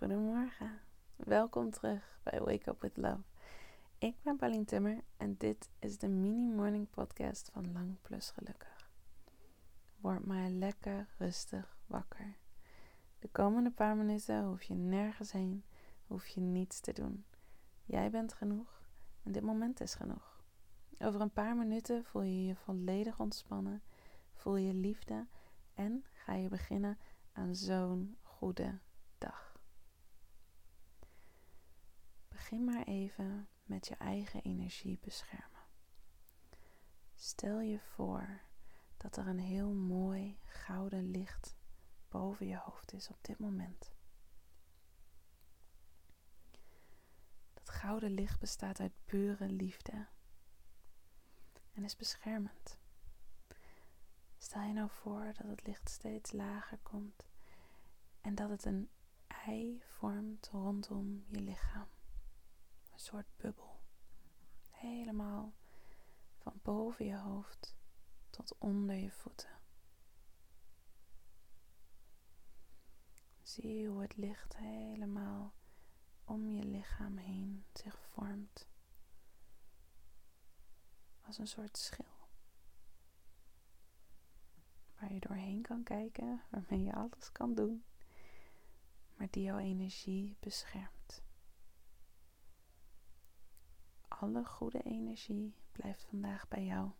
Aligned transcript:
Goedemorgen. 0.00 0.80
Welkom 1.16 1.70
terug 1.70 2.18
bij 2.22 2.40
Wake 2.40 2.70
Up 2.70 2.80
With 2.80 2.96
Love. 2.96 3.20
Ik 3.98 4.14
ben 4.22 4.36
Pauline 4.36 4.64
Timmer 4.64 5.00
en 5.16 5.36
dit 5.36 5.68
is 5.78 5.98
de 5.98 6.08
mini 6.08 6.48
morning 6.48 6.90
podcast 6.90 7.50
van 7.52 7.72
Lang 7.72 7.96
Plus 8.02 8.30
Gelukkig. 8.30 8.90
Word 9.96 10.26
maar 10.26 10.48
lekker 10.48 11.06
rustig 11.18 11.76
wakker. 11.86 12.36
De 13.18 13.28
komende 13.28 13.70
paar 13.70 13.96
minuten 13.96 14.44
hoef 14.44 14.62
je 14.62 14.74
nergens 14.74 15.32
heen, 15.32 15.64
hoef 16.06 16.26
je 16.26 16.40
niets 16.40 16.80
te 16.80 16.92
doen. 16.92 17.24
Jij 17.84 18.10
bent 18.10 18.32
genoeg 18.32 18.82
en 19.22 19.32
dit 19.32 19.42
moment 19.42 19.80
is 19.80 19.94
genoeg. 19.94 20.42
Over 20.98 21.20
een 21.20 21.32
paar 21.32 21.56
minuten 21.56 22.04
voel 22.04 22.22
je 22.22 22.44
je 22.44 22.54
volledig 22.54 23.18
ontspannen, 23.18 23.82
voel 24.34 24.56
je 24.56 24.74
liefde 24.74 25.26
en 25.74 26.04
ga 26.12 26.34
je 26.34 26.48
beginnen 26.48 26.98
aan 27.32 27.54
zo'n 27.54 28.16
goede 28.22 28.78
dag. 29.18 29.50
Begin 32.50 32.64
maar 32.64 32.84
even 32.84 33.48
met 33.64 33.86
je 33.86 33.94
eigen 33.94 34.42
energie 34.42 34.98
beschermen. 35.00 35.62
Stel 37.14 37.60
je 37.60 37.80
voor 37.80 38.40
dat 38.96 39.16
er 39.16 39.26
een 39.26 39.38
heel 39.38 39.72
mooi 39.72 40.38
gouden 40.44 41.10
licht 41.10 41.56
boven 42.08 42.46
je 42.46 42.56
hoofd 42.56 42.92
is 42.92 43.08
op 43.08 43.18
dit 43.20 43.38
moment. 43.38 43.92
Dat 47.54 47.68
gouden 47.68 48.10
licht 48.10 48.40
bestaat 48.40 48.80
uit 48.80 49.04
pure 49.04 49.48
liefde 49.48 50.06
en 51.72 51.84
is 51.84 51.96
beschermend. 51.96 52.78
Stel 54.38 54.62
je 54.62 54.72
nou 54.72 54.90
voor 54.90 55.24
dat 55.24 55.46
het 55.46 55.66
licht 55.66 55.90
steeds 55.90 56.32
lager 56.32 56.78
komt 56.78 57.26
en 58.20 58.34
dat 58.34 58.50
het 58.50 58.64
een 58.64 58.90
ei 59.26 59.82
vormt 59.82 60.48
rondom 60.48 61.24
je 61.26 61.40
lichaam 61.40 61.88
soort 63.00 63.26
bubbel. 63.36 63.80
Helemaal 64.70 65.52
van 66.38 66.60
boven 66.62 67.04
je 67.04 67.16
hoofd 67.16 67.76
tot 68.30 68.54
onder 68.58 68.96
je 68.96 69.10
voeten. 69.10 69.58
Zie 73.42 73.88
hoe 73.88 74.02
het 74.02 74.16
licht 74.16 74.56
helemaal 74.56 75.54
om 76.24 76.48
je 76.48 76.64
lichaam 76.64 77.16
heen 77.16 77.64
zich 77.72 77.98
vormt. 77.98 78.68
Als 81.26 81.38
een 81.38 81.46
soort 81.46 81.76
schil. 81.76 82.28
Waar 84.98 85.12
je 85.12 85.20
doorheen 85.20 85.62
kan 85.62 85.82
kijken, 85.82 86.42
waarmee 86.50 86.82
je 86.82 86.94
alles 86.94 87.32
kan 87.32 87.54
doen, 87.54 87.84
maar 89.16 89.28
die 89.30 89.42
jouw 89.42 89.58
energie 89.58 90.36
beschermt. 90.40 91.22
Alle 94.20 94.44
goede 94.44 94.82
energie 94.82 95.54
blijft 95.72 96.04
vandaag 96.04 96.48
bij 96.48 96.64
jou. 96.64 96.90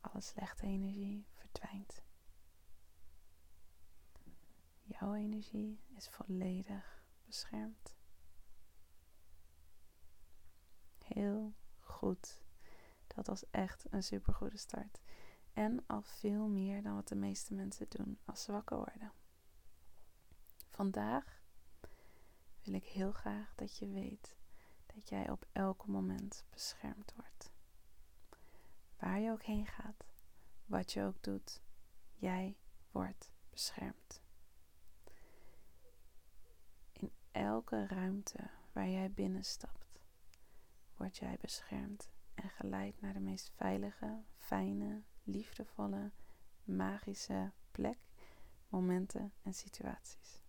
Alle 0.00 0.20
slechte 0.20 0.66
energie 0.66 1.26
verdwijnt. 1.32 2.02
Jouw 4.82 5.14
energie 5.14 5.80
is 5.96 6.08
volledig 6.08 7.04
beschermd. 7.26 7.96
Heel 11.04 11.54
goed. 11.80 12.42
Dat 13.06 13.26
was 13.26 13.50
echt 13.50 13.86
een 13.90 14.02
supergoede 14.02 14.56
start. 14.58 15.00
En 15.52 15.86
al 15.86 16.02
veel 16.02 16.48
meer 16.48 16.82
dan 16.82 16.94
wat 16.94 17.08
de 17.08 17.14
meeste 17.14 17.54
mensen 17.54 17.88
doen 17.88 18.18
als 18.24 18.42
ze 18.42 18.52
wakker 18.52 18.76
worden. 18.76 19.12
Vandaag 20.68 21.42
wil 22.62 22.74
ik 22.74 22.84
heel 22.84 23.12
graag 23.12 23.54
dat 23.54 23.76
je 23.76 23.88
weet 23.88 24.42
dat 24.94 25.08
jij 25.08 25.30
op 25.30 25.46
elk 25.52 25.86
moment 25.86 26.44
beschermd 26.50 27.12
wordt. 27.16 27.52
Waar 28.98 29.20
je 29.20 29.30
ook 29.30 29.42
heen 29.42 29.66
gaat, 29.66 30.04
wat 30.66 30.92
je 30.92 31.02
ook 31.02 31.22
doet, 31.22 31.60
jij 32.14 32.56
wordt 32.90 33.30
beschermd. 33.50 34.22
In 36.92 37.12
elke 37.30 37.86
ruimte 37.86 38.50
waar 38.72 38.88
jij 38.88 39.12
binnenstapt, 39.12 40.00
word 40.96 41.16
jij 41.16 41.36
beschermd 41.40 42.10
en 42.34 42.50
geleid 42.50 43.00
naar 43.00 43.12
de 43.12 43.20
meest 43.20 43.50
veilige, 43.54 44.22
fijne, 44.36 45.02
liefdevolle, 45.22 46.10
magische 46.64 47.52
plek, 47.70 47.98
momenten 48.68 49.32
en 49.42 49.54
situaties. 49.54 50.42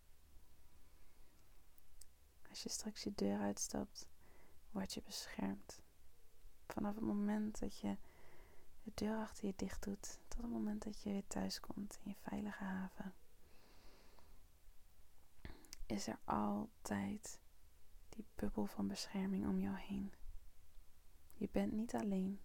Als 2.49 2.63
je 2.63 2.69
straks 2.69 3.03
je 3.03 3.11
deur 3.15 3.39
uitstapt, 3.39 4.07
word 4.75 4.93
je 4.93 5.01
beschermd. 5.01 5.81
Vanaf 6.67 6.95
het 6.95 7.03
moment 7.03 7.59
dat 7.59 7.79
je 7.79 7.97
de 8.83 8.91
deur 8.93 9.17
achter 9.17 9.45
je 9.45 9.53
dicht 9.55 9.83
doet, 9.83 10.19
tot 10.27 10.41
het 10.41 10.51
moment 10.51 10.83
dat 10.83 11.01
je 11.01 11.09
weer 11.09 11.27
thuis 11.27 11.59
komt 11.59 11.99
in 12.03 12.09
je 12.11 12.29
veilige 12.29 12.63
haven, 12.63 13.13
is 15.85 16.07
er 16.07 16.19
altijd 16.23 17.39
die 18.09 18.25
bubbel 18.35 18.65
van 18.65 18.87
bescherming 18.87 19.47
om 19.47 19.59
jou 19.59 19.75
heen. 19.77 20.13
Je 21.33 21.49
bent 21.51 21.71
niet 21.71 21.95
alleen. 21.95 22.39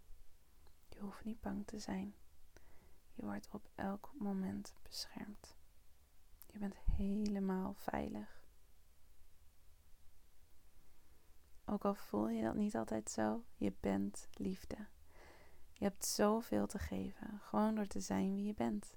Je 0.89 0.99
hoeft 0.99 1.25
niet 1.25 1.41
bang 1.41 1.67
te 1.67 1.79
zijn. 1.79 2.15
Je 3.15 3.23
wordt 3.23 3.49
op 3.51 3.71
elk 3.75 4.13
moment 4.19 4.75
beschermd. 4.83 5.57
Je 6.47 6.59
bent 6.59 6.77
helemaal 6.77 7.75
veilig. 7.75 8.40
Ook 11.71 11.85
al 11.85 11.95
voel 11.95 12.29
je 12.29 12.43
dat 12.43 12.55
niet 12.55 12.77
altijd 12.77 13.11
zo, 13.11 13.45
je 13.57 13.73
bent 13.81 14.29
liefde. 14.33 14.77
Je 15.73 15.85
hebt 15.85 16.07
zoveel 16.07 16.67
te 16.67 16.79
geven, 16.79 17.41
gewoon 17.41 17.75
door 17.75 17.87
te 17.87 18.01
zijn 18.01 18.35
wie 18.35 18.45
je 18.45 18.55
bent. 18.55 18.95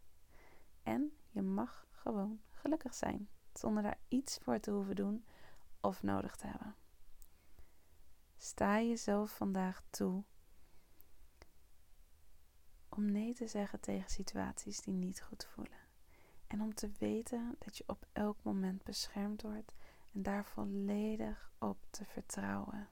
En 0.83 1.11
je 1.29 1.41
mag 1.41 1.87
gewoon 1.91 2.41
gelukkig 2.49 2.93
zijn, 2.93 3.29
zonder 3.53 3.83
daar 3.83 3.99
iets 4.07 4.37
voor 4.37 4.59
te 4.59 4.71
hoeven 4.71 4.95
doen 4.95 5.25
of 5.81 6.03
nodig 6.03 6.35
te 6.35 6.47
hebben. 6.47 6.75
Sta 8.37 8.81
jezelf 8.81 9.35
vandaag 9.35 9.83
toe 9.89 10.23
om 12.89 13.11
nee 13.11 13.33
te 13.33 13.47
zeggen 13.47 13.79
tegen 13.79 14.09
situaties 14.09 14.81
die 14.81 14.93
niet 14.93 15.21
goed 15.21 15.45
voelen. 15.45 15.79
En 16.47 16.61
om 16.61 16.73
te 16.73 16.91
weten 16.97 17.55
dat 17.59 17.77
je 17.77 17.83
op 17.87 18.05
elk 18.11 18.37
moment 18.43 18.83
beschermd 18.83 19.41
wordt 19.41 19.73
en 20.13 20.23
daar 20.23 20.45
volledig 20.45 21.51
op 21.59 21.85
te 21.89 22.05
vertrouwen. 22.05 22.89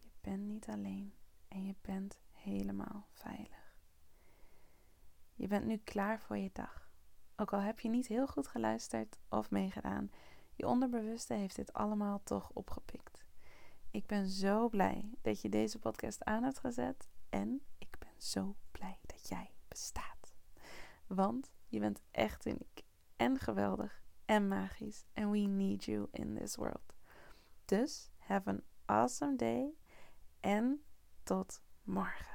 Je 0.00 0.10
bent 0.20 0.42
niet 0.42 0.68
alleen 0.68 1.14
en 1.48 1.66
je 1.66 1.74
bent 1.80 2.18
helemaal 2.30 3.06
veilig. 3.10 3.76
Je 5.34 5.46
bent 5.46 5.64
nu 5.66 5.76
klaar 5.76 6.20
voor 6.20 6.36
je 6.36 6.50
dag. 6.52 6.90
Ook 7.36 7.52
al 7.52 7.60
heb 7.60 7.80
je 7.80 7.88
niet 7.88 8.06
heel 8.06 8.26
goed 8.26 8.46
geluisterd 8.46 9.18
of 9.28 9.50
meegedaan, 9.50 10.10
je 10.54 10.66
onderbewuste 10.66 11.34
heeft 11.34 11.56
dit 11.56 11.72
allemaal 11.72 12.22
toch 12.22 12.50
opgepikt. 12.52 13.24
Ik 13.90 14.06
ben 14.06 14.28
zo 14.28 14.68
blij 14.68 15.14
dat 15.22 15.40
je 15.40 15.48
deze 15.48 15.78
podcast 15.78 16.24
aan 16.24 16.42
hebt 16.42 16.58
gezet 16.58 17.08
en 17.28 17.60
ik 17.78 17.98
ben 17.98 18.22
zo 18.22 18.56
blij 18.70 18.98
dat 19.02 19.28
jij 19.28 19.54
bestaat. 19.68 20.34
Want 21.06 21.52
je 21.68 21.80
bent 21.80 22.00
echt 22.10 22.46
uniek 22.46 22.82
en 23.16 23.38
geweldig 23.38 24.03
en 24.26 24.48
magisch. 24.48 25.04
And 25.16 25.30
we 25.30 25.46
need 25.46 25.86
you 25.86 26.08
in 26.12 26.34
this 26.34 26.58
world. 26.58 26.80
Dus 27.66 28.10
have 28.28 28.46
an 28.46 28.62
awesome 28.88 29.36
day 29.36 29.74
en 30.42 30.80
tot 31.24 31.60
morgen. 31.84 32.33